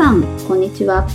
[0.00, 1.06] さん、こんにちは。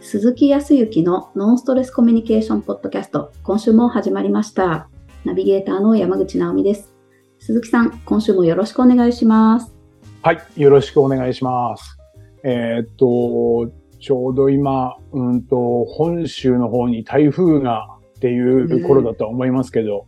[0.00, 4.88] 鈴木康之のノンストレスコミュニケーションポッドキャスト、今週も始まりました。
[5.26, 6.94] ナビゲーターの山口直美です。
[7.40, 9.74] 鈴木さん、今週もよろしくお願いします。
[10.22, 11.98] はい、よろしくお願いします。
[12.42, 17.86] えーっと、ちょうど今、うんと、本州の方に台風が
[18.16, 20.06] っていう頃だとは思いますけど、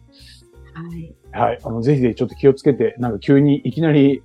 [0.73, 1.15] はい。
[1.31, 4.23] はい、あの、ぜひぜひちょっと気をつけて、なんか急にいきなり、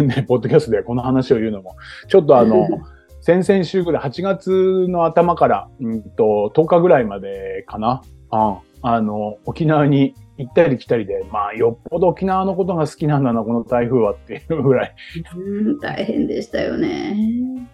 [0.00, 1.76] ね、ポッドキャストでこの話を言うのも、
[2.08, 2.66] ちょっとあの、
[3.26, 8.02] 先々週ぐらい、8月の頭から、うんと、10日ぐらいまでかな。
[8.30, 8.58] うん。
[8.82, 14.94] あの、沖縄に行ったり来たりで、まあ、よっぽど沖縄のことが好きなんだな、この台風はっていうぐらい。
[15.36, 15.40] う
[15.72, 17.16] ん、大変でしたよね。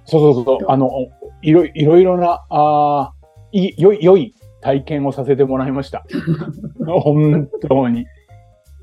[0.07, 0.59] そうそうそう。
[0.69, 0.91] あの、
[1.43, 6.03] いろいろいろな、あーい良い、良い体験をさせてもらいました。
[6.87, 8.07] 本当に。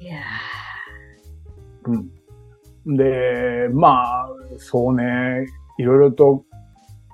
[0.02, 0.20] いや
[2.86, 2.96] うん。
[2.96, 5.48] で、まあ、そうね、
[5.80, 6.46] いろいろと、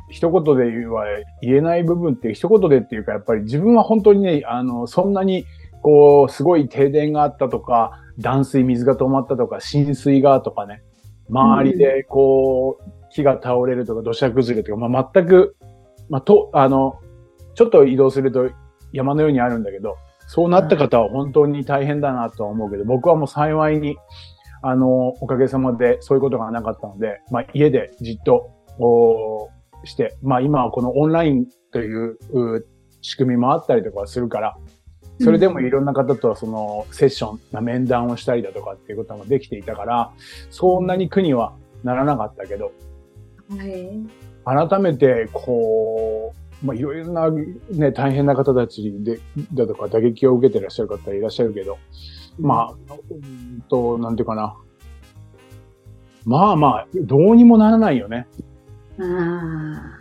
[0.10, 1.06] 一言で言は
[1.42, 5.46] 言えない部分って、一言でっていうか、やっぱり自分は本当にね、あの、そんなに、
[5.82, 10.84] こう、すごい停電があったとか、断水、水が止まったとか、浸水がとかね、
[11.30, 15.56] 周りで、こう、木が倒れるとか、土砂崩れとか、まあ、全く、
[16.10, 17.00] まあ、と、あの、
[17.56, 18.50] ちょっと移動すると
[18.92, 19.96] 山のようにあるんだけど、
[20.28, 23.98] そうなった方は本当に大変だなとは思うけど、僕はもう幸いに、
[24.62, 29.50] あの、おかげさまでそういうことがなかったので、まあ、家でじっと、お
[29.86, 32.68] して、まあ、今はこのオンラインというう
[33.02, 34.58] 仕組みもあったりとかするから、
[35.22, 40.12] それでもいろんな方とそのセッションな面談をしたりだとかっていうこともできていたから、
[40.50, 44.06] そんなに苦にはならなかったけど、ー
[44.46, 44.70] はい。
[44.70, 49.20] 改めて、こう、まあ、いろいろなね、大変な方たちで、
[49.54, 51.78] だとか打撃を受けていらっしゃる方いらっしゃるけど、
[52.40, 54.56] まあ、うんと、なんていうかな。
[56.26, 58.28] まあまあ、どうにもならないよね。
[59.00, 59.98] あ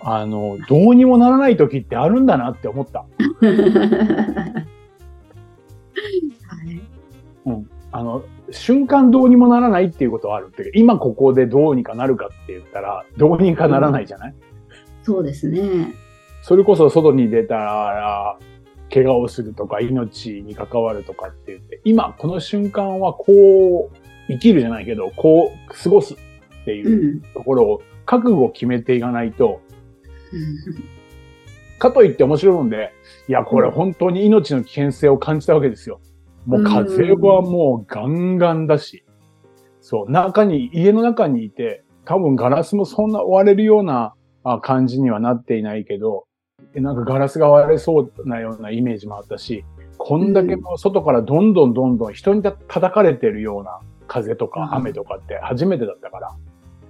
[0.00, 3.00] あの、どうにもならない時ってあるんだなって思った。
[3.00, 3.04] あ。
[3.04, 3.62] は
[6.70, 6.80] い。
[7.92, 14.34] あの、瞬間どうにもならないっていうことはあるっていうか今ここでどうにかなるかって言ったら、どうにかならないじゃない、
[15.04, 15.94] そうですね。
[16.42, 18.38] それこそ外に出たら、
[18.92, 23.96] 怪我をするとか、命に関わるとかって言って、今この瞬間はこう、
[24.28, 26.16] 生きるじゃないけど、こう、過ごす
[26.64, 26.74] ってう。
[26.76, 27.20] いうん。
[27.34, 29.60] ところを、覚悟を決めていかないと、
[30.32, 31.78] うん。
[31.78, 32.92] かといって面白いもんで、
[33.28, 36.00] いや、これ本当に命の危険性を感じたわけですよ。
[36.46, 39.04] もう風はもうガンガンだし、
[39.80, 46.26] そう、中に、家の中にいて、多分ガラスもそんな割れるようなあ感じにはなっていないけど、
[46.74, 49.64] えなんかガラスが割れそうなようなイメージもあったし、
[49.96, 56.36] こんだけもう外からどんどんどんどん人にた叩かれてるような風とか雨とかって初めてだったから、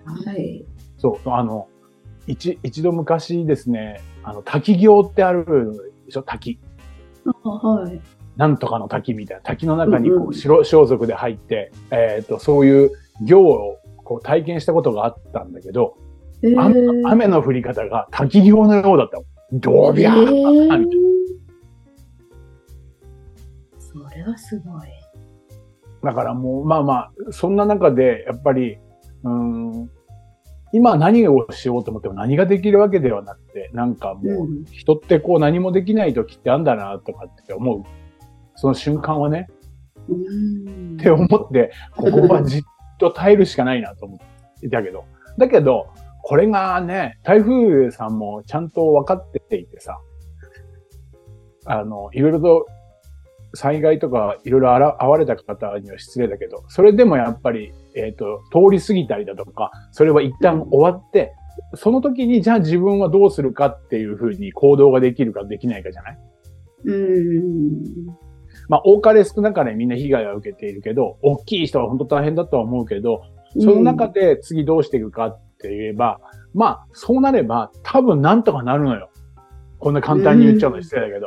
[0.05, 0.65] はい。
[0.99, 1.69] そう、あの、
[2.27, 6.23] 一、一度昔ですね、あの、滝行ってあるでしょ？
[6.23, 6.59] 滝。
[7.45, 8.01] あはい。
[8.37, 9.43] なんとかの滝みたいな。
[9.43, 12.91] 滝の中にうんうこうん白、装束で入って、えっ、と、そういう
[13.23, 15.97] 行をこう体験したことがあったんだけど、
[16.43, 19.25] えー雨雨の降り方が滝行のようだったの。
[19.53, 20.85] ドビャー、えみたいなー
[23.79, 24.89] それはすごい。
[26.03, 28.79] だからもう、まあまあ、そんな中で、やっぱり、
[29.25, 29.91] うーん、
[30.73, 34.65] 今何をしようと思っても何ができるわけではなくて、なんかもう、うん。
[34.71, 37.83] 人ってこう何もできない時ってあんだなとかって思う。
[38.57, 39.47] その瞬間はね、
[40.09, 40.97] うん。
[41.01, 42.63] って思って、ここはじっ
[42.99, 44.19] と耐えるしかないなと思っ
[44.61, 45.05] ていたけど。
[45.39, 45.87] だけど、
[46.23, 50.01] これがね、台風さんもちゃんと分かっていてさ、
[51.67, 52.67] あの、いろいろと
[53.55, 61.33] 災害とかいろいろあら遭われた方には失礼だけど、それでもやっぱり、えっ、と、通り過ぎたりだとか、それは一旦終わって、
[61.75, 66.19] その時にじゃあ自分はどうするかっていうふうに行動ができるかできないかじゃない？
[66.87, 68.07] うん。
[68.69, 73.23] まあ、多かれ少なかれみんな被害は受けているけど、大きい人は本当大変だとは思うけど、
[73.61, 76.21] その中で次どうしていくかって言えば、
[76.55, 79.11] まあ、そうなれば多分なんとかなるのよ。
[79.79, 81.27] こんな簡単に言っちゃうの失礼だけど。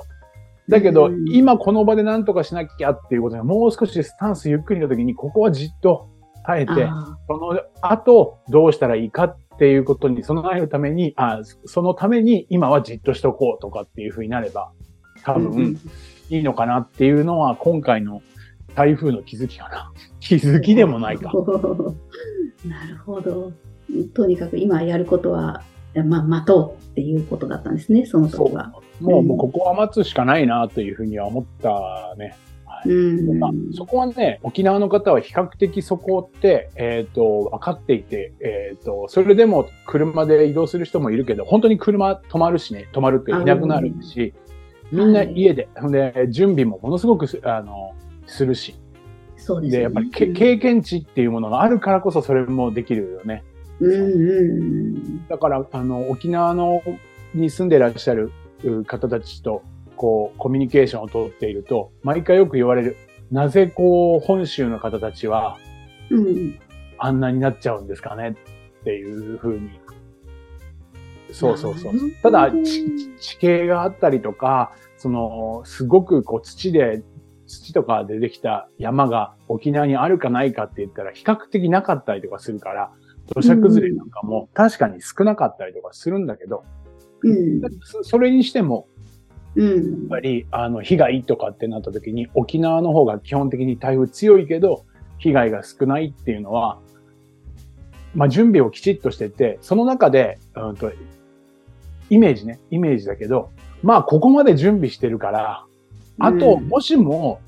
[0.69, 6.09] だけどう、ん今この場でなんとかしなきゃっていうことがもう少しスタンスゆっくりの時に、ここはじっと
[6.45, 14.71] 耐えて、あその後どうしたらいいかっていうことに備えるために、あそのために今はじっとしとこうとかっていうふうになれば、
[15.23, 15.79] 多ー分、
[16.29, 18.21] いいのかなっていうのは今回の
[18.75, 19.91] 台風の気づきかな。
[20.19, 21.31] 気づきでもないか。
[22.65, 23.51] なるほど。
[24.13, 25.63] とにかく今やることは、
[26.03, 28.73] まあ、待とうっていうことだったんですね、その時は。
[28.99, 32.35] もう、もうここは待つしかないなというふうには思ったね。
[32.65, 33.39] はうん。
[33.39, 44.33] まあ、そこはね、沖縄の方は比較的そこって、えっ、と、分かっていて、えっ、と、それでも車で移動する人もいるけど、本当に車止まるしね、止まるっていなくなるし、
[44.91, 47.93] みんな家で、ほんで、準備もものすごくす、あの、
[48.25, 48.73] するし。
[49.35, 49.83] で、そうですね。
[49.83, 53.43] やっぱりけ経験値っていうものがあるからこそそれもできるよね。
[53.79, 56.81] うんうんだから、あの、沖縄の、
[57.33, 58.31] に住んでらっしゃる
[58.63, 59.61] う方たちと、
[59.95, 62.97] こう、コミュニケーションをとっていると、毎回よく言われる。
[63.31, 65.57] なぜこう、本州の方たちは、
[66.09, 66.27] うん。
[66.27, 66.59] うん。
[66.97, 68.35] あんなになっちゃうんですかね
[68.79, 69.69] っていうふうに。
[71.31, 71.93] そうそうそう。
[72.23, 77.03] ただ、ち地形があったりとか、その、すごくこう土で、
[77.45, 82.91] 土とかでできた山が沖縄にあるかないかって言ったら比較的なかったりとかするから、
[83.33, 86.63] 土砂崩れなんかも確かに少なかったりとかするんだけど、
[87.23, 87.61] うん。
[87.83, 88.87] そそれにしても、
[89.55, 89.67] うん。
[89.67, 94.85] やっぱり、あの、被害とかってなった時に、沖縄の方が基本的に台風強いけど、
[95.17, 96.79] 被害が少ないっていうのは、
[98.13, 100.91] まあ、準備をきちっとしてて、その中で、うんと、
[102.09, 103.51] イメージね、イメージだけど、
[103.83, 105.65] まあ、ここまで準備してるから、
[106.19, 106.67] あと、うん。
[106.67, 107.41] もしも、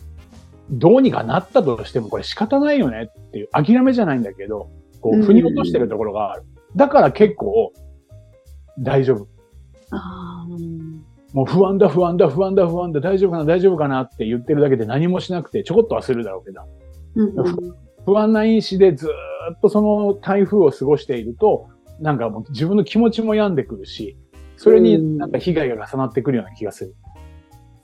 [0.71, 4.69] どうにかなったとしても、これ仕方ないよねっていう、諦めじゃないんだけど、
[5.01, 6.43] こう、うん腑に落としてるところがある。
[6.75, 7.73] だから結構、
[8.79, 9.27] 大丈夫。
[11.33, 16.61] もう不安だ、不安だ、不安だ、不安だ、大丈夫かな、大丈夫かなって言ってるだけで何もしなくて、ちょこっとはするだろうけど、
[17.15, 21.67] うんうん不安な因子でずーっとその台風を過ごしていると、
[21.99, 24.17] なんかもう自分の気持ちも病んでくるし、
[24.57, 26.95] それになんか被害が重なってくるような気がする。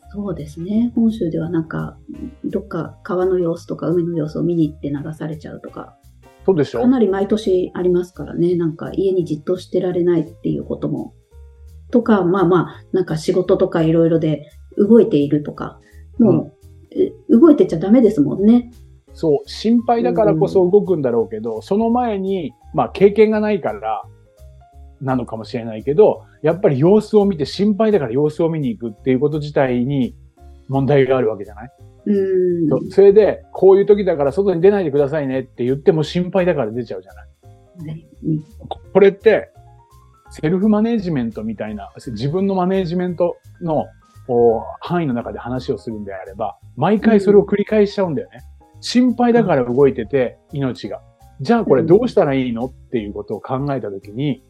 [0.09, 0.91] そうですね。
[0.95, 1.97] 本州ではなんか、
[2.45, 5.97] どっか川の様子とか海の様子を見に行って流されちゃうとか、
[6.45, 6.81] そうでしょ？
[6.81, 8.55] かなり毎年ありますからね。
[8.55, 11.13] なんか家にじっとしてられないっていうことも。
[11.91, 15.79] とか、まあまあ、なんか仕事とかいろいろで動いているとか、
[16.19, 16.53] もう、
[16.91, 18.71] え動いてちゃダメですもんね。
[19.13, 24.03] そう、心配だからこそ動くんだろうけど、その前に、まあ経験がないから、
[25.01, 30.15] なのかもしれないけど、やっぱり様子を見て心配だから様子を見に行くっていうこと自体に
[30.67, 31.69] 問題があるわけじゃない？
[32.07, 32.91] うん。
[32.91, 37.25] それで、こういう時だから外に出ないでくださいねって言っても心配だから出ちゃうじゃない？
[37.89, 39.49] はいうんここれって、
[40.31, 43.85] セルフマネージメントみたいな、自分のマネージメントの
[44.79, 48.39] 範囲の中で話をするんであれば、毎回それを繰り返しちゃうんだよね。
[48.81, 51.01] 心配だから動いてて、命が。
[51.41, 54.43] じゃあこれどうしたらいいのっていうことを考えたときに、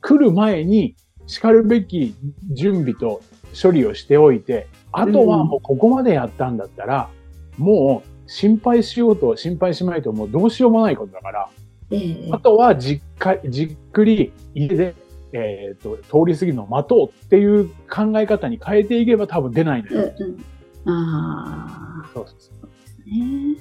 [0.00, 0.96] 来る前に
[1.26, 2.14] 叱るべき
[2.54, 3.20] 準備と
[3.60, 7.08] 処理をしておいて、あとはもうここまでやったんだったら、
[7.56, 11.48] もう心配しようと心配しまいともうどうしようもないことだから、
[11.90, 14.94] ええあとはじっかじっくり家で、
[15.32, 20.12] えー、と通り過ぎるのを待とうっていう考え方に変えていけば多分出ないのよ。
[20.18, 20.44] うんうん
[20.90, 23.56] ああ、そうそうそうね。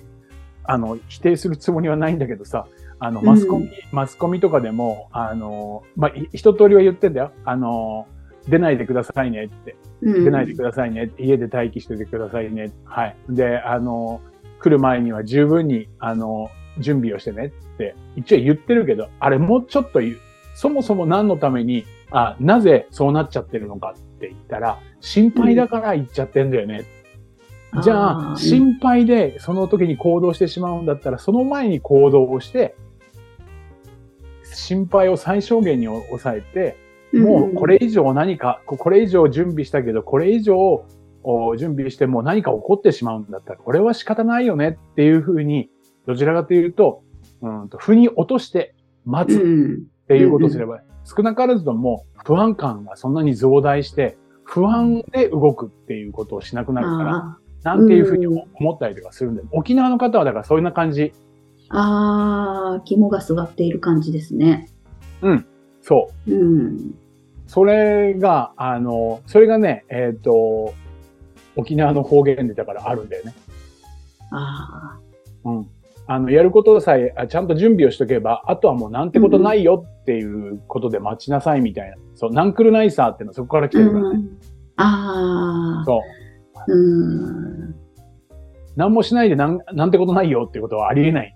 [0.63, 2.67] あの否定するつもりはないんだけどさ、
[2.99, 7.31] あのマスコミ、マスコミとかでも、あの、まあ、い一通りは言ってんだよ。
[7.45, 8.07] あの、
[8.47, 9.75] 出ないでくださいねって。
[10.01, 11.11] うん出ないでくださいね。
[11.17, 12.71] 家で待機しててくださいね。
[12.85, 13.15] はい。
[13.29, 14.21] で、あの、
[14.59, 16.49] 来る前には十分に、あの、
[16.79, 20.17] 準備をしてねって、一応言ってるけど、あれもうちょっと言う。
[20.55, 26.85] そもそも何のために、あ、なぜそうなっちゃってるのかって言ったら、心配だから言っちゃってんだよね。
[27.83, 32.75] じゃあ、心配でその時に行動してしまうんだったら、その前に行動をして、
[34.43, 36.77] 心配を最小限に抑えて、
[37.13, 40.85] もうこれ以上何か、ここれ以上準備したけど、これ以上
[41.23, 45.69] お準備しても何か起こってしまうんだったら、これは仕方ないよねっていうふうに、
[46.05, 47.03] どちらかというと、
[47.41, 49.83] うんと、腑に落として待つっうん。
[50.07, 61.11] ていうことをすれば、少なからずとも不安感がそんなに増大して、不安で動くっていうことをしなくなるから、あなんていうふうに思ったりとかするんで、沖縄の方はだからそういうな感じ。
[61.69, 64.69] あ、ああ、肝が据わっている感じですね。
[65.87, 66.31] そう。
[66.35, 66.95] うん。
[67.47, 70.73] それが、あの、それがね、えっ、と、
[71.55, 73.33] 沖縄の方言でだからあるんだよね。
[74.31, 74.99] あ
[75.45, 75.69] うん。
[76.07, 81.95] あの、やることさえ、あちゃんと準備をしとけば、あとはもうなんてことないよっていうことで待ちなさいみたいな。
[82.15, 84.09] そう、なんくるないさっていうのはそこから来あ、てるからね。
[84.09, 84.37] うん。
[84.75, 86.01] ああ、そ
[86.67, 86.73] う。
[86.73, 87.75] うん。
[88.75, 91.33] 何もしないでなんなんてことないよっていうことはありえない。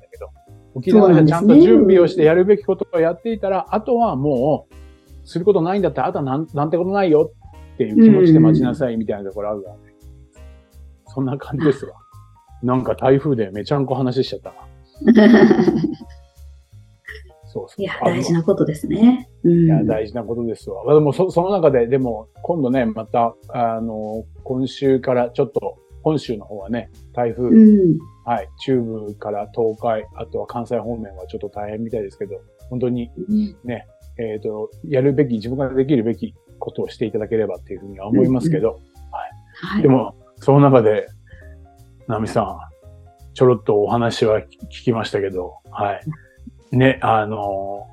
[0.74, 4.76] 沖縄でちゃんと準備をしてやるべきことをやっていたら、あとはもう、
[5.28, 7.32] することないんだったら、あとはなんなんてことないよ
[7.74, 9.82] っていう気持ちで待ちなさいみたいなところあるからね。
[11.08, 11.94] そんな感じですわ。
[12.64, 14.56] なんか台風でめちゃんこ話しちゃったな。
[17.52, 17.82] そうそう。
[17.82, 19.30] いや、大事なことですね。
[19.44, 19.66] うん。
[19.66, 20.94] いや、大事なことですわ。
[20.94, 28.00] でもそ、その中で、でも、今度ね、また、あの、今週からちょっと、本州の方はね、台風、うん。
[28.24, 32.36] はい、中部から東海、あとは関西方面はちょっと大変みたいですけど、
[32.70, 33.10] 本当に、
[33.64, 33.88] ね
[34.18, 38.80] えっ、と、やるべき、自分ができるべきことをしていただければっていうふうには思いますけど、
[39.62, 39.82] はい。
[39.82, 41.08] でも、その中で、
[42.08, 42.58] ナミさん、
[43.34, 44.46] ちょろっとお話は聞
[44.84, 46.78] きましたけど、はい。
[46.78, 47.88] ね、あの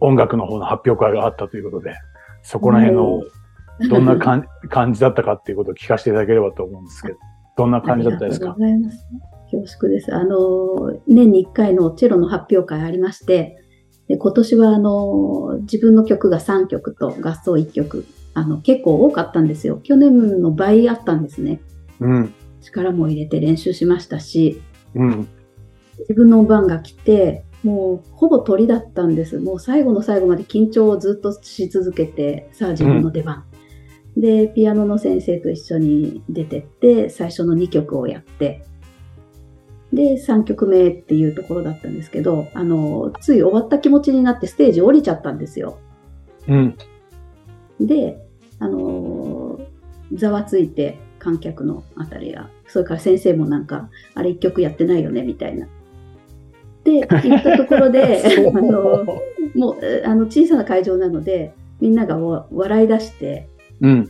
[0.00, 1.94] 音楽の方の発表会があったということで、
[2.42, 3.22] そこら辺の
[3.88, 7.18] どんな感じだったかっていうことを聞かせていただければと思うんですけど、
[7.58, 8.52] どんな感じだったですか？
[8.52, 9.06] ありがとうございます。
[9.50, 10.14] 恐縮です。
[10.14, 13.56] あの、年に1回のチェロの発表会ありまして、
[14.06, 19.80] で今年はあの、自分の曲が3曲と合奏1曲、あの、結構多かったんですよ。
[19.82, 21.60] 去年の倍あったんですね。
[22.00, 24.62] うん、力も入れて練習しましたし、
[24.94, 25.28] うん、
[25.98, 29.40] 自分の番が来て、もうほぼ鳥だったんです。
[29.40, 33.44] もう最後の最後まで緊張をずっとし続けて、さあ自分の出番。
[34.18, 38.64] で、ピアノの先生と一緒に出てって、最初の2曲をやって、
[39.92, 45.78] で、3曲目っていうところだったんですけど、あの、つい終わった気持ちになってステージ降りちゃったんですよ。
[46.48, 46.76] うん、
[47.80, 48.18] で、
[48.58, 49.60] あの
[50.14, 55.68] ざわついて観客のあたりが、それから先生もなんか、あれ一曲やってないよね、みたいな。
[56.84, 58.22] で、言ったところで、
[58.54, 59.04] あの、
[59.54, 63.48] もう、えあの、小さな会場なので、みんながわ笑い出して、
[63.80, 64.08] うん、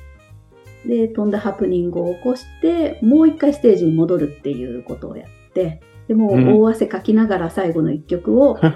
[0.86, 8.74] で、飛んだハプニングを起こして、もう一回ステージに戻るっていうことをやって、でもうんう大汗かきながら最後の一曲を、 あ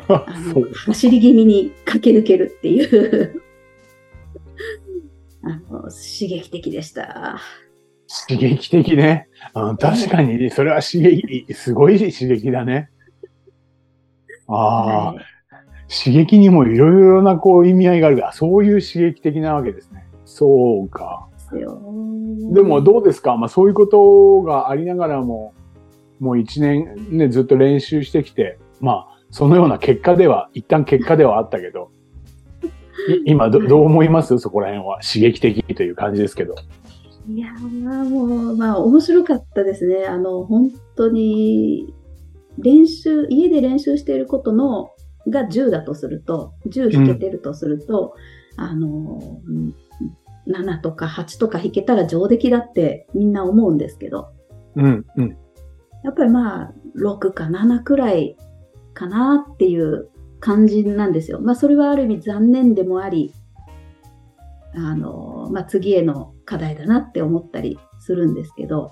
[0.52, 3.42] そのう、走り気味に駆け抜けるっていう
[5.42, 7.40] あの、刺激的でした。
[8.28, 9.28] 刺激的ね。
[9.54, 12.90] うん、確かに、それは刺激、すごい刺激だね。
[14.48, 15.24] ああ、はい
[15.92, 20.01] 刺激にもいろいろなこう意味合いがあるが、そういう刺激的なわけですね。
[20.34, 21.28] そうか。
[21.52, 23.36] でもどうですか？
[23.36, 25.52] まあそういうことがありながらも、
[26.18, 31.90] もう一年ね、ずっと練習してきて、まあそのような結果では、一旦結果ではあったけど、
[33.08, 34.38] い今どどう思います？
[34.38, 35.00] そこら辺は。
[35.02, 36.54] 刺激的という感じですけど。
[37.28, 40.06] いやーもう、まあ、面白かったですね。
[40.06, 41.94] あの、本当に、
[42.58, 44.90] 練習、家で練習していることの、
[45.28, 48.14] が10だとすると、10弾けてるとすると、
[48.56, 49.74] あの、うん
[50.46, 54.32] 7とか8とか弾けたら上出来だってみんな思うんですけど、
[54.76, 55.36] うん、うん。
[56.04, 58.36] やっぱりまあ、6か7くらい
[58.94, 60.08] かなっていう
[60.40, 61.40] 感じなんですよ。
[61.40, 63.32] まあ、それはある意味残念でもあり、
[64.74, 68.90] あの、まあ、次への課題だなって思ったりするんですけど、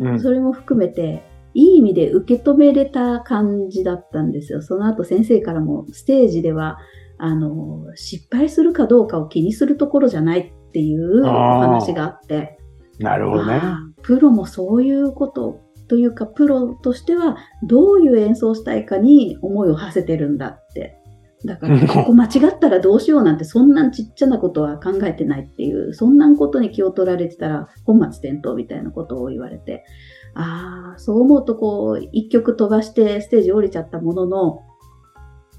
[0.00, 1.22] うん、それも含めて、
[1.52, 4.60] いい意味で受け止めれた感じだったんですよ。
[4.60, 6.78] その後先生からもステージでは、
[7.18, 11.28] あの、失敗するかどうかを気にするところじゃないっていうお
[11.60, 12.58] 話があって、
[12.98, 13.62] なるほどね。
[14.02, 20.98] プロもそういうことというか、プロとしてはどういう演奏したいかに思いを馳せてるんだって。
[21.46, 29.86] だから、うんここ間違ったらどうしようなんて、そんなんちっちゃなことは考えてないっていう、そんなことに気を取られてたら本末転倒みたいなことを言われて、
[30.34, 34.62] ああ、そう思うとこう、一曲飛ばしてステージ降りちゃったものの、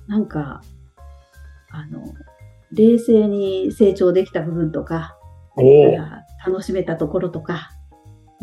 [0.08, 0.62] なんか、
[1.72, 2.04] あの、
[2.72, 5.18] 冷静に成長できた部分とか。
[6.46, 7.72] 楽しめたところとか、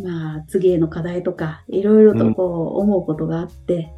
[0.02, 3.93] まあ、次への課題とか、いろいろとこう思うことがあって、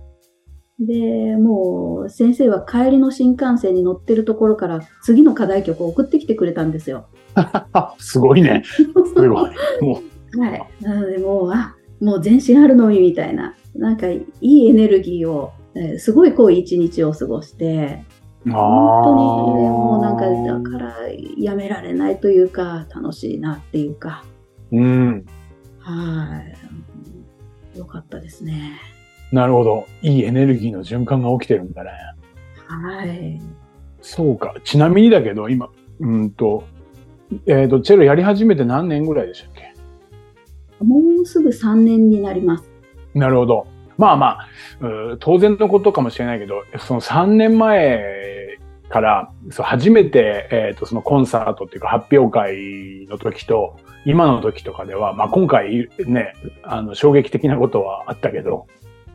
[0.79, 7.09] で、もう先生は帰りの新幹線に乗ってるところから次の課題曲を送ってきてくれたんですよ。
[7.99, 8.63] すごいね。
[8.65, 9.29] すごい。
[9.81, 10.03] も
[10.39, 10.63] はい。
[10.83, 18.16] なのでもう、あ、もう全身あるのみみたいな、なんかいいエネルギーを、えーすごい濃い一日を過ごして、う、
[18.53, 20.95] 本当にもうなんか、だから
[21.37, 24.25] やめられないというか、楽しいなっていうか、
[24.73, 25.27] うん。
[25.81, 26.43] は
[27.75, 27.79] い。
[27.79, 28.81] よかったですね。
[29.33, 29.87] なるほど。
[30.03, 31.91] いいエネルギーの循環が起きてるんだね。
[32.67, 33.41] はい。
[34.01, 34.55] そうか。
[34.65, 35.69] ちなみにだけど、今、
[36.01, 36.65] うんと、
[37.47, 40.85] えっ、と、チェロやり始めて何年ぐらいでしたっけ？
[40.85, 42.71] もうすぐ3年になります。
[43.15, 43.67] なるほど。
[43.99, 44.49] まあまあ、
[45.21, 48.36] 当然のことかもしれないけど、その3年前
[48.89, 58.67] から、そう初めて、えっ、と、そのコンサートっていうか発表会の時と、今の時とかでは、まあ今回ね、あの、衝撃的なことはあったけど、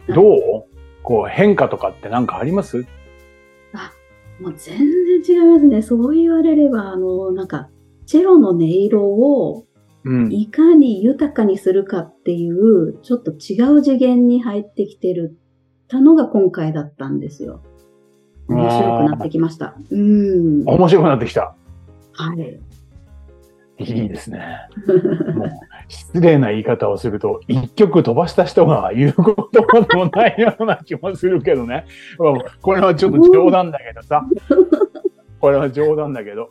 [0.10, 0.66] どう？
[1.04, 2.86] こう変化とかって何かあります？
[4.42, 4.78] もう全
[5.24, 5.82] 然違いますね。
[5.84, 7.70] そう言われれば、あの、なんか、
[8.08, 9.66] チェロの音色を
[10.04, 10.34] うん。
[10.34, 15.38] いかに豊かにするかっていう、ちょっと違う次元に入ってきてる
[15.88, 17.62] たのが今回だったんですよ。
[18.51, 19.75] 面白くなってきました。
[19.89, 20.63] うん。
[20.65, 21.55] 面白くなってきた。
[22.13, 22.60] はい。
[23.79, 24.67] いいですね。
[25.36, 25.50] もう
[25.88, 31.86] 失礼な言い方をすると、一曲飛ばした人が言うことでもないような気もするけどね。
[32.62, 34.25] これはちょっと冗談だけどさ。
[35.39, 36.50] これは冗談だけど。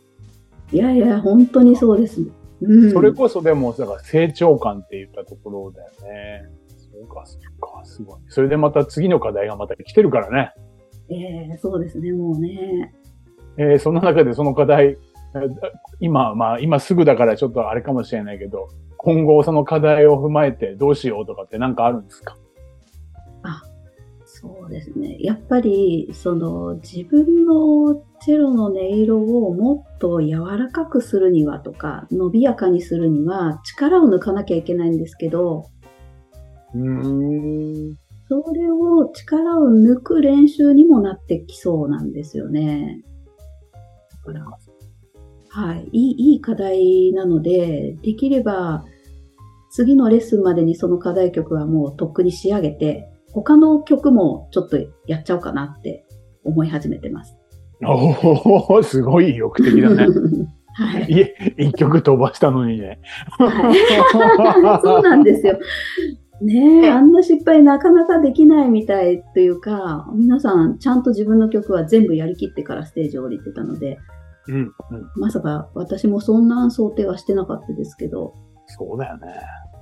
[0.72, 2.20] いやいや、本当にそうです。
[2.62, 6.48] うん、それこそでも、だから成長感って言ったところだよね。
[6.68, 8.18] そうか、そうか、すごい。
[8.28, 10.52] それでまた次の課題がまた来てるからね。
[11.10, 12.94] ええー、そうですね、もうね。
[13.56, 14.96] えー、その中でその課題、
[16.00, 22.36] 今、まあ、今すぐだからちょっとあれかもしれないけど、今後その課題を踏まえてどうしようとかって何かあるんですか？
[23.42, 23.62] あ、
[24.24, 25.16] そうですね。
[25.20, 35.70] やっぱり、その自分のチェロの音色をもっと柔らかくするにはとか、伸びやかにするには力を抜かなきゃいけないんですけど、
[36.74, 37.98] うん
[38.30, 43.02] それを力を抜く練習にもなってきそうなんですよね。
[44.24, 44.44] だから、
[45.48, 48.84] はい、いいいい課題なので、できれば
[49.72, 56.06] 次のレッスンまでにその課題曲はもうとっくに仕上げて、他の曲もちょっとやっちゃおうかなって
[56.44, 57.36] 思い始めてます。
[57.84, 60.06] おお、すごい欲的だね。
[60.74, 61.34] はい。
[61.58, 63.00] 一曲飛ばしたのにね。
[63.38, 63.76] はい、
[64.82, 65.58] そうなんですよ。
[66.40, 73.98] ねえ、あんな失敗なかなかできないみたいというか、皆さんちゃんと自分の曲は全部やりきってからステージを降りてたので、
[74.48, 74.72] うんうん、
[75.16, 78.34] まさか私もそんな想定はしてなかったですけど。
[78.66, 79.34] そうだよね。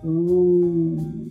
[0.04, 1.30] うん。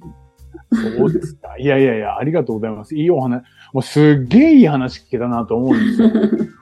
[0.98, 1.58] そうですか。
[1.58, 2.96] いやいやいや、ありがとうございます。
[2.96, 3.44] いいお話。
[3.74, 6.10] もうすっげえいい話聞けたなと思うんですよ。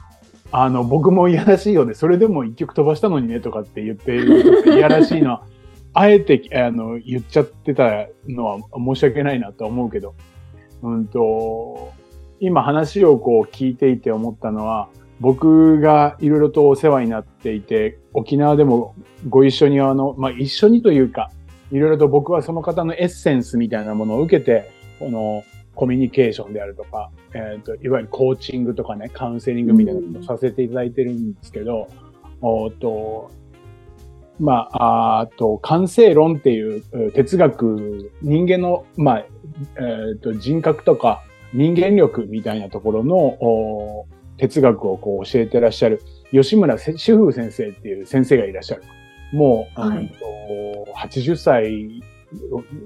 [0.52, 5.44] あの、僕もいやらしいようで、それでも一曲飛ばしたのにねとかって言っていやらしいのは、
[5.96, 10.14] あえて、あの、言っちゃってたのは申し訳ないなと思うけど、
[10.84, 11.94] うんと、
[12.42, 14.90] 今話をこう聞いていて思ったのは、
[15.22, 18.94] 僕がいろいろとお世話になっていて、沖縄でも
[19.30, 21.32] ご一緒にあの、まあ、一緒にというか、
[21.72, 31.88] いろいろと僕はその方のエッセンスみたいなものを受けて、このコミュニケーションであるとか、えっ、ー、と、いわゆるコーチングとかね、カウンセリングみたいなことをさせていただいてるんですけど、
[32.42, 33.32] おと、
[34.40, 39.26] まあ、あと、感性論っていう哲学、人間の、まあ、え
[40.16, 44.06] っ、ー、と、人格とか人間力みたいなところの
[44.38, 48.84] 哲学をこう教えてらっしゃる吉村主婦先生っていう先生がいらっしゃる。
[49.32, 50.12] もう、はい、
[50.98, 52.02] 80歳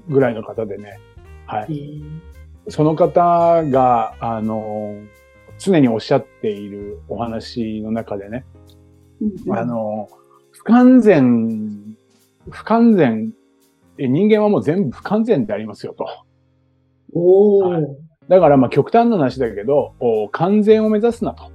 [0.08, 1.00] ぐらいの方でね、
[1.46, 2.02] はい。
[2.68, 4.94] その方が、あの、
[5.58, 8.44] 常におっしゃっているお話の中でね、
[9.46, 10.08] うん、あの、
[10.62, 11.96] 不完全、
[12.50, 13.32] 不完全、
[13.98, 16.06] 人間はもう全部不完全でありますよと。
[17.14, 17.86] おはい、
[18.28, 19.94] だからまあ極端な話だけど、
[20.32, 21.50] 完全を目指すなと。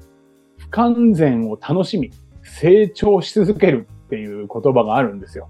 [0.58, 2.10] 不完全を楽しみ、
[2.42, 5.50] 成長し続けるっていう言葉があるんですよ。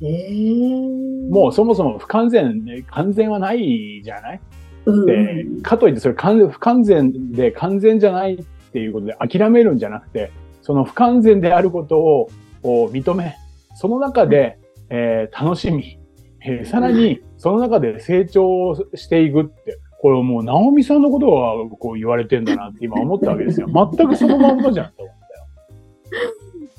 [0.00, 4.40] えー、もうそもそも不完全、完全はないじゃない、
[4.86, 12.28] うん、で、かといってそれ不完全で完全じゃないっていうことで諦めるんじゃなくて、その不完全であることを
[12.62, 13.36] 認め、
[13.74, 14.58] その中で、
[14.90, 15.98] えー、楽しみ、
[16.44, 23.68] えー、さらにその中で成長していくって、これもう、直美さんのことがこう言われてんだなって今思ったわけですよ。
[23.70, 25.44] 全くそのまんまじゃんと思ったよ。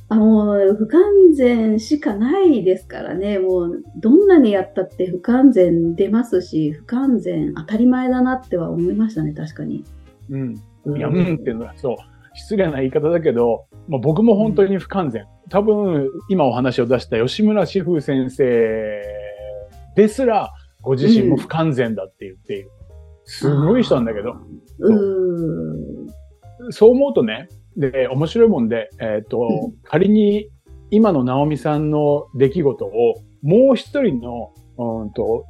[0.10, 1.02] あもう不完
[1.34, 3.40] 全しかないですからね。
[3.40, 9.86] もうどんなにやったって不完全出ますし、不完全当たり前だなっては思いましたね、確かに。
[10.30, 10.56] うん。
[10.98, 11.96] いや、うんっていうのはそう。
[12.34, 15.26] 失礼な言い方だけど、まあ、僕も本当に不完全。
[15.50, 19.02] 多分、今お話を出した吉村志風先生
[19.96, 22.72] ですら、ご自身も不完全だって言っている。
[23.26, 24.32] すごい人なんだけど。
[24.80, 30.50] うそう思うとね、で、面白いもんで、えっ、ー、と、仮に
[30.92, 35.46] 今の直美さんの出来事をもう一人の、うんと、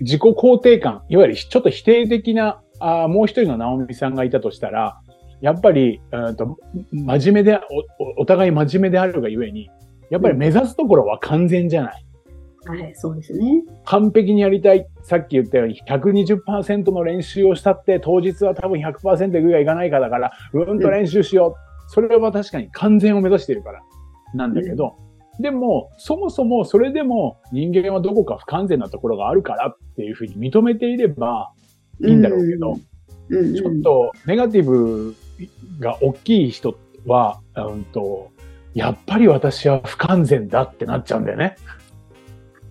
[0.00, 5.00] 自己肯定感、いわゆるちょっと否定的な、あもう一人の直美さんがいたとしたら、
[5.40, 6.56] やっぱり、うんと、
[6.92, 7.60] 真面目で
[8.16, 9.70] お、お互い真面目であるがゆえに、
[10.10, 12.04] やっぱり目指すところは完全じゃない。
[12.66, 13.62] はい、そうですね。
[13.84, 14.86] 完璧にやりたい。
[15.02, 21.48] さっき言ったように120%の練習をしたって、当日は多分100%でグがいかないかだから、うんと練習しよう。
[21.48, 21.54] うん、
[21.88, 23.80] それは確かに完全を目指しているから。
[24.34, 24.96] なんだけど、
[25.38, 31.52] うん、でも、そもそもそれでも人間はどこか不完全なところがあるからっていうふうに認めていれば
[32.04, 32.76] いいんだろうけど、
[33.30, 35.14] うん、ちょっとネガティブ
[35.78, 38.30] が大きい人は、うんと、
[38.74, 41.56] やっぱり私は不完全だってなっちゃうんだよね。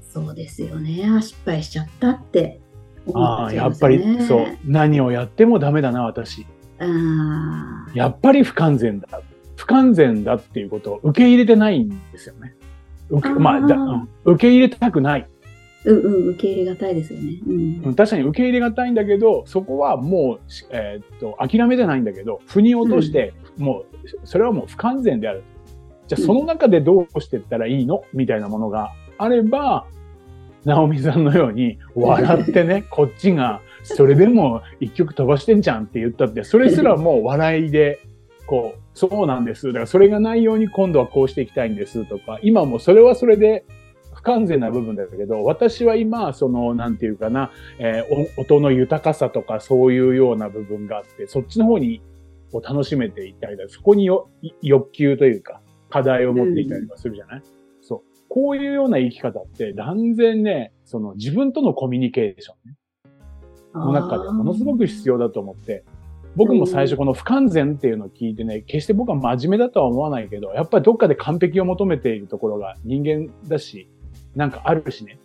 [0.01, 1.03] そうですよね。
[1.21, 2.59] 失敗しちゃったって
[3.05, 4.45] 思っ、ね、ああ、やっぱりそう。
[4.65, 6.45] 何をやってもダメだな、私。
[6.79, 9.07] あやっぱり不完全だ。
[9.55, 12.55] 不完全だっていうことを受け入れてないんですよね。
[13.09, 15.27] 受けまあだ、うん受け入れたくない。
[15.87, 17.39] うんうん、受け入れがたいですよね。
[17.47, 25.43] うんうん確かに受け入れがたいんだけど、そこはもう、しえーっと、諦めじゃないんだけど、腑に落として、もう、それはもう不完全である。
[26.07, 28.03] じゃあ、その中でどうしていったらいいの？
[28.13, 29.85] みたいなものがあれば、
[30.65, 37.99] 直美さんのように、笑ってね、 こっちが、それでも一曲飛ばしてんじゃんって言ったって、それすらもう笑いで、
[38.45, 39.67] こう、そうなんです。
[39.67, 43.76] だからそれがないように今度はこうしていきたいんですとか、今もそれはそれで不
[44.27, 52.01] 完全な部分だけど、私は今、その、なんていうかな、えーお音の豊かさとかそういうような部分があって、そっちの方に
[52.51, 57.41] を楽しめていったりだ、そこによい欲求というか、課題を持っていたりはするじゃない、
[57.81, 58.01] そう。
[58.27, 62.77] こういうような生き方って断然ね、その自分とのコミュニケーションね
[63.73, 65.85] の中でものすごく必要だと思って、
[66.35, 73.89] 僕も最初この不完全っていうのを聞いてね、決して僕は真面目だとは思わないけど、やっぱりどっかで完璧を求めているところが人間だし、
[74.37, 75.19] なんかあるしね、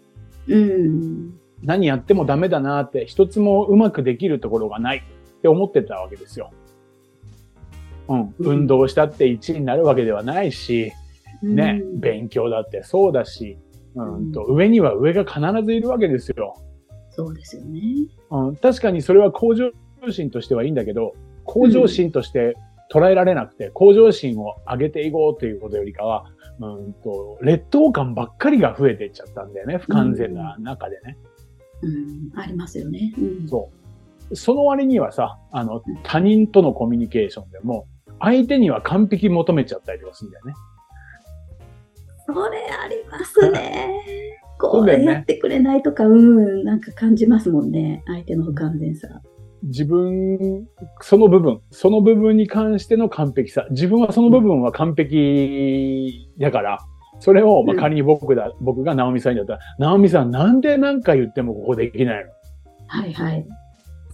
[0.48, 1.34] うん。
[1.62, 6.50] 何やってもダメだなって、一つもうまくできるところがないって思ってたわけですよ。
[8.08, 8.20] うん。
[8.20, 10.92] うん運動したって1位になるわけではないし、
[11.42, 13.58] ね、うん勉強だってそうだし、
[13.94, 16.56] うんと、上には上が必ずいるわけですよ。
[17.10, 17.80] そうですよね。
[18.30, 19.72] うん、確かにそれは向上
[20.10, 22.56] 心としてはいいんだけど、向上心として
[22.90, 29.78] 捉えられなくて、向上心を上げていこうということよりかは、うんと、劣等感ばっかりが増えていっちゃったんだよね。
[29.78, 31.16] 不完全な中でね。
[31.82, 32.40] うん。
[32.40, 33.14] ありますよね。
[33.18, 33.48] うん。
[33.48, 33.70] そ
[34.30, 34.36] う。
[34.36, 37.86] その割にはさ、あの、他人とのコミュニケーションでも、
[38.20, 40.54] 相手には完璧求めちゃったりとかするんだよね。
[42.26, 44.38] それあります ね。
[44.58, 48.04] こうやってくれないとか、うん、なんか感じますもんね。
[48.06, 49.08] 相手の不完全さ。
[49.62, 50.66] 自分、
[51.00, 53.66] その部分、その部分に関しての完璧さ。
[53.70, 56.78] 自分はその部分は完璧だから、
[57.20, 62.30] それを、まあ、うん仮に僕だ、僕が直美さんにだったら、直美さんなんで何か言ってもここできないの？
[62.88, 63.46] はいはい。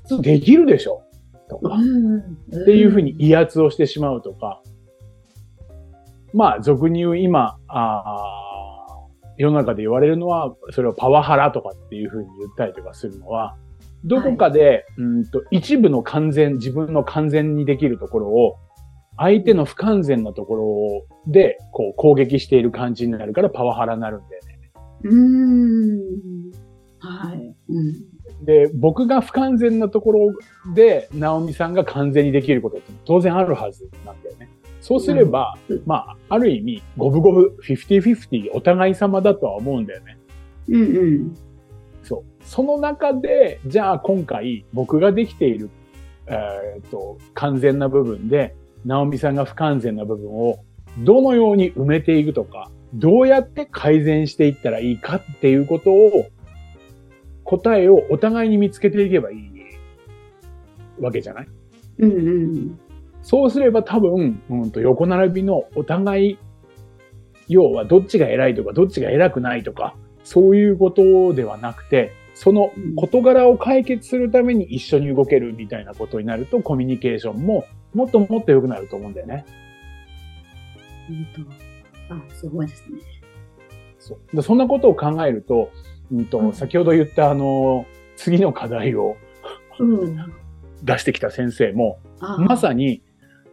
[0.02, 1.02] 普通できるでしょ？
[1.48, 1.78] とか。
[1.78, 2.18] ん。
[2.18, 4.62] っていうふうに威圧をしてしまうとか、
[6.34, 8.38] まあ、俗に言う今、あー
[9.38, 13.56] 世の中で言われるのは、それをパワハラとかっていうふうに言ったりとかするのは、
[14.04, 18.56] どこかで、うんと一部の完全、自分の完全にできるところを、
[19.16, 20.54] 相手の不完全なとこ
[21.26, 24.58] ろで、こう、攻撃している感じになるからパワハラになるんだよね。
[25.02, 25.16] うー
[26.50, 26.52] ん。
[27.00, 27.56] はい。
[27.68, 28.44] うん。
[28.44, 30.34] で、僕が不完全なところ
[30.74, 34.48] で、直美さんが完全にできることって当然あるはずなんだよね。
[34.80, 40.18] そうすれば、うんまあ、ある意味、五分五分、50-50お互い様だとは思うんだよね。
[40.68, 41.34] うんうん。
[42.02, 42.44] そう。
[42.44, 45.70] その中で、じゃあ今回僕ができている、
[46.26, 50.60] えー、と、完全な部分で、直美さんが不完全な部分を
[51.00, 56.26] どのように埋めていくとか、どうやって改善していったらいいかっていうことを、
[57.44, 59.50] 答えをお互いに見つけていけばいい
[61.00, 61.48] わけじゃない？
[61.98, 62.80] うんうん。
[63.22, 66.38] そうすれば多分、うん、と横並びのお互い、
[67.48, 69.96] 要はどっちが偉いとか、どっちが偉くないとか、
[70.28, 77.64] そういうことではなくて、その事柄を解決するために一緒に動けるみたいなことになると、コミュニケーションも
[77.94, 79.46] もっともっと良くなると思うんだよね。
[82.10, 82.98] あ、すごいですね。
[83.98, 85.70] そうでそんなことを考えると、
[86.12, 87.86] うんとうん先ほど言ったあの、
[88.16, 89.16] 次の課題を
[89.78, 90.32] うん。
[90.82, 93.00] 出してきた先生も、あまさに、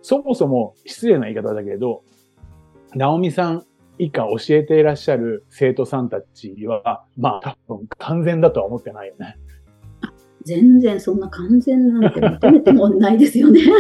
[0.02, 2.04] そもそも失礼な言い方だけれど、
[2.94, 3.66] 直美さん
[3.98, 9.38] 以下教えていらっしゃる生徒さんたちは、まあ多分完全だとは思ってないよね。
[10.44, 13.62] 全然そんな完全なんて求めてもないですよね。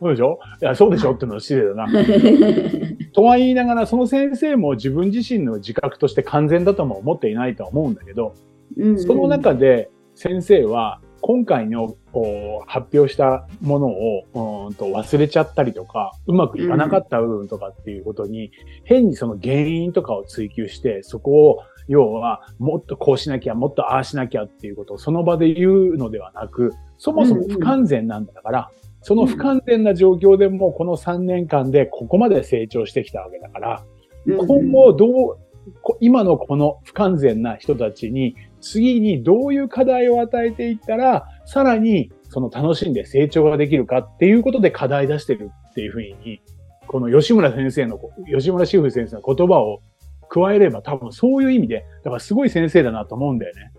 [0.00, 0.38] そうでしょ？
[0.62, 1.86] いや、そうでしょってのは失礼だな。
[3.12, 8.34] とは言いながら、その先生も自分自身の自覚として完全だとも思っていないとは思うんだけど、
[8.76, 18.50] うんその中で先生は今回のこう発表したものをうーんと忘れちゃったりとか、うまくいかなかった部分とかっていうことに、
[18.84, 28.70] 変にその原因とかを追求して、そこを要はもっとこうしなきゃ、もっとああしなきゃっていうことをその場で言うのではなく、そもそも不完全なんだから、
[29.02, 33.84] その不完全な状況でもこの3年間でここまで成長してきたわけだから、
[34.26, 35.36] 今後どう、
[35.82, 46.40] こ今のこの不完全な人たちに、次にどういう課題を与えていったら、さらにその楽しんで成長ができるかっていうことで課題出してるっていうふうに、
[46.86, 47.98] この吉村先生の、
[48.34, 49.80] 吉村志風先生の言葉を
[50.28, 53.72] 加えれば多分そういう意味で、だからすごい先生だなと思うんだよね。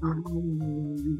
[0.00, 0.22] なる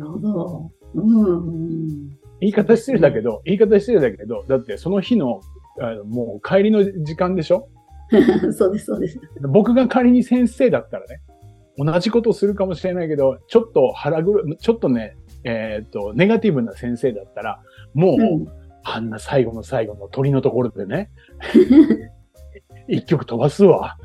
[0.09, 0.71] ほど。
[0.95, 1.01] う
[1.41, 2.09] ん。
[2.41, 5.41] 言い方失礼だけど、言い方失礼だけど、だってその日の、
[5.81, 7.69] あのもう帰りの時間でしょ？
[8.53, 9.19] そうです、そうです。
[9.49, 11.21] 僕が仮に先生だったらね、
[11.79, 17.63] 同じことをするかもしれないけど、ちょっと腹ぐる、ちょっとね、えっ、ー、と、ネガティブな先生だったら、
[17.95, 18.47] もう、うん、
[18.85, 21.11] あんな最後の最後の鳥のところでね、
[22.89, 23.97] 一曲飛ばすわ。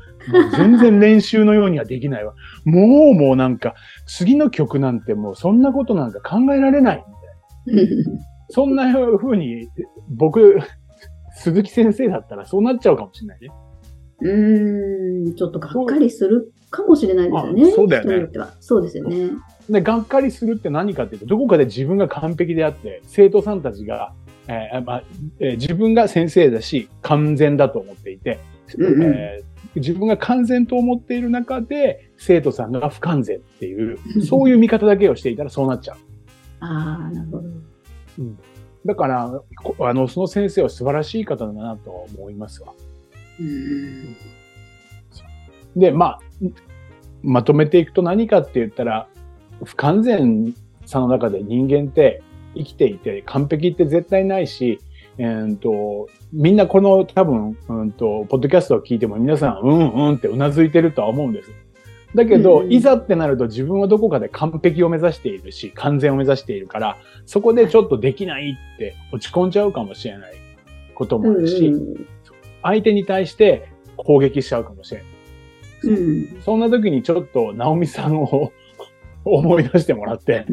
[0.56, 2.34] 全然練習のようにはできないわ。
[2.64, 3.74] もうもうなんか、
[4.06, 7.04] 次の曲なんてもうそんなことなんか考えられない
[7.66, 8.12] みたいな。
[8.50, 9.68] そんな風に、
[10.08, 10.58] 僕、
[11.32, 13.48] 鈴木先生だったらそうなっちゃうかもしれないね。
[14.20, 17.70] うん、ちょっとがっかりするかもしれないですよね。
[17.70, 18.28] そうだよね。
[18.60, 19.30] そうですよね。
[19.70, 24.12] で、がっかりするって何かっていうと、どこかで自分が完璧であって、生徒さんたちが、
[24.48, 25.02] えーまあ
[25.40, 28.40] えー、自分が先生だし、完全だと思っていて、
[28.76, 35.96] うんうん、えー、自分が完全と思っている中で、生徒さんが不完全っていう、 そういう見方だけをしていたらそうなっちゃう。
[36.60, 37.44] ああ、なるほど。
[38.18, 38.38] うん。
[38.86, 39.42] だから、
[39.80, 42.72] あの、その先生は素晴らしい方だなと思いますわ。
[43.40, 44.16] うん、
[45.76, 46.20] で、まあ、
[47.22, 49.08] まとめていくと何かって言ったら、
[49.64, 50.54] 不完全
[50.86, 52.22] さの中で人間って
[52.54, 54.80] 生きていて完璧って絶対ないし、
[55.18, 61.50] えーと、みんなこの多分、うんと、ポッドキャストを聞いても皆さん、うんうんってうなずいてるとは思うんです。
[62.14, 66.96] だけど、うん、いざってなると自分はどこかで完璧を目指しているし、完全を目指しているから、
[67.26, 70.34] そこでちょっとできないって落ち込んじゃうかもしれない
[70.94, 72.06] こともあるし、うん、
[72.62, 75.18] 相手に対して攻撃しちゃうかもしれない。
[75.84, 75.92] う
[76.38, 78.52] ん、そんな時にちょっと、ナオミさんを
[79.24, 80.46] 思い出してもらって、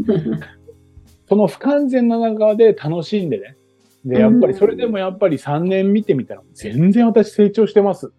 [1.27, 3.57] その不完全な中で楽しんでね。
[4.05, 8.11] で、やっぱりそれでもやっぱり3年見てみたら全然私成長してます。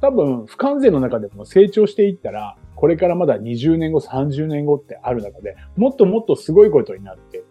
[0.00, 7.42] 多分不完全の中でも成長していったら、これからまだ20年後、30年後ってある中で、もっともっとすごいことになって。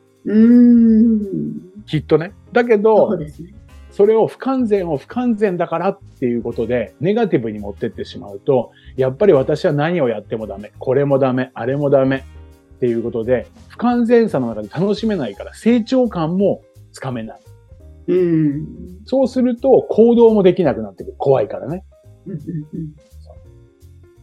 [1.86, 2.34] きっとね。
[2.54, 3.54] だけど、そうですね。
[3.98, 10.72] それを不完全を不完全だからっていうことで、ネガティブに持ってってしまうと、やっぱり私は何をやってもダメ。
[10.78, 11.50] これもダメ。
[11.56, 12.18] あれもダメ。
[12.76, 17.40] っていうことで、不完全さの中で楽しめないから、成長感もつかめない。
[18.10, 18.68] うん。
[19.06, 21.16] そうすると、行動もできなくなってくる。
[21.18, 21.84] 怖いからね。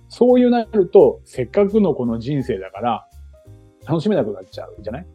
[0.08, 3.08] そういうなると、せっかくのこの人生だから、
[3.88, 5.06] 楽しめなくなっちゃうじゃない？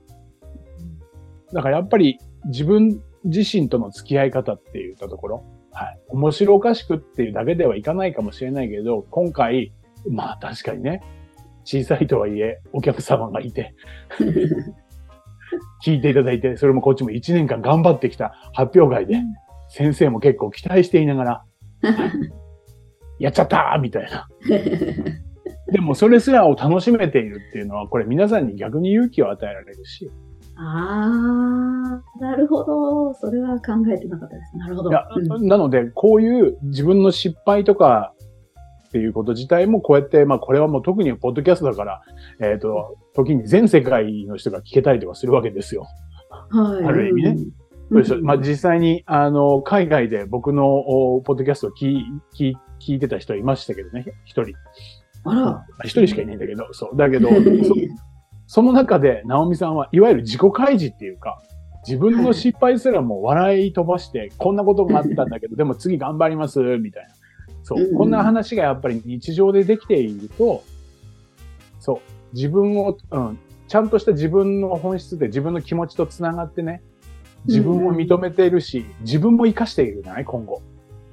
[1.54, 6.00] だからやっぱり自分自身との付き合い方って言ったところ、はい。
[6.10, 9.74] 面白おかしくっていうだけではいかないかもしれないけど、今回、
[10.10, 11.02] まあ確かにね、
[11.64, 13.76] 小さいとはいえ、お客様がいて、
[15.86, 19.22] 聞いていただいて、それもこっちも1年間頑張ってきた発表会で、
[19.68, 21.44] 先生も結構期待していながら、
[23.20, 24.28] やっちゃったみたいな。
[25.72, 30.10] でもそれすらを楽しめているっていうのは、これ皆さんに逆に勇気を与えられるし、
[30.62, 33.14] ああ、なるほど。
[33.14, 34.58] それは考えてなかったです。
[34.58, 34.90] なるほど。
[34.90, 38.14] なので、こういう自分の失敗とか
[38.90, 42.02] っていうこと自体もこうやって、まあこれはもう特にポッドキャストだから、
[42.42, 45.88] えっ、ー、と、時に全世界の人が聞けたりとかするわけですよ。
[46.50, 46.86] はい。
[46.86, 47.38] ある意味ね。
[47.90, 48.22] そうでしょ。
[48.22, 50.64] まあ実際に、あの、海外で僕の
[51.24, 52.04] ポッドキャストを聞
[52.36, 52.54] 聞
[52.86, 54.54] 聞いてた人いましたけどね、一人。
[55.24, 55.66] あら。
[55.86, 56.98] 一人しかいないんだけど、そう。
[56.98, 57.30] だけど、
[58.52, 61.40] その中で、ナオミさんはいわゆる自己開示っていうか、
[61.88, 67.10] 自分の失敗すらも笑い飛ばして、こんなことがあったんだけど、 でも次頑張ります、みたいな。
[67.62, 67.94] そう。
[67.94, 70.64] こんな話がやっぱり日常でできていると、
[71.80, 72.00] そう。
[72.34, 73.38] 自分を、うん。
[73.68, 76.82] ちゃんとした自分の本質で自分の気持ちと繋がってね、
[77.46, 80.64] 自分を認めているし、自分も活かしているじゃない今後。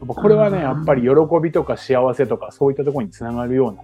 [0.07, 1.09] これはね、やっぱり喜
[1.43, 3.83] びとか幸せとかそういったところにつながるような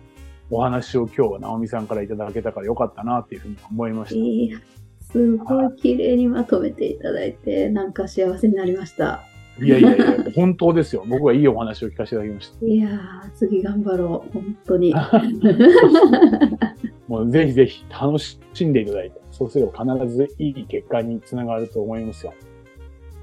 [0.53, 4.17] お話を今日は直美さんからいただけたからよかったなっていうふうに思いました。
[4.17, 4.59] いや、
[5.01, 9.23] すごい綺麗にまとめていただいて、なんか幸せになりました。
[9.59, 11.05] いやいやいや、本当ですよ。
[11.09, 12.67] 僕はいいお話を聞かせていただきました。
[12.67, 14.33] いやー、次頑張ろう。
[14.33, 14.95] 本当に。
[17.09, 22.35] もうぜひぜひ楽しんでいただいて、そうすれば必ずいい結果につながると思いますよ。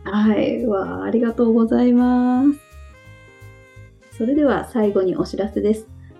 [0.03, 0.65] はい。
[0.65, 2.59] わありがとうございます。
[4.17, 5.98] それでは最後にお知らせです。